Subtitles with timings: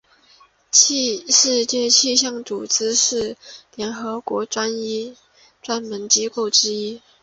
[0.71, 3.37] 世界气象组织是
[3.75, 5.17] 联合国的
[5.61, 7.03] 专门机构之一。